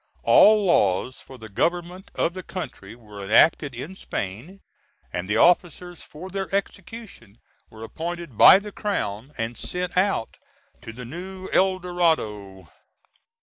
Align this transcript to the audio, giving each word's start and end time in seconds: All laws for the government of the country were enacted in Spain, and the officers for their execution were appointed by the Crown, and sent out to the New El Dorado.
All 0.23 0.65
laws 0.65 1.19
for 1.21 1.37
the 1.37 1.47
government 1.47 2.09
of 2.15 2.33
the 2.33 2.41
country 2.41 2.95
were 2.95 3.23
enacted 3.23 3.75
in 3.75 3.95
Spain, 3.95 4.61
and 5.13 5.29
the 5.29 5.37
officers 5.37 6.01
for 6.01 6.31
their 6.31 6.49
execution 6.55 7.37
were 7.69 7.83
appointed 7.83 8.35
by 8.35 8.57
the 8.57 8.71
Crown, 8.71 9.31
and 9.37 9.55
sent 9.55 9.95
out 9.95 10.39
to 10.81 10.91
the 10.91 11.05
New 11.05 11.49
El 11.53 11.77
Dorado. 11.77 12.67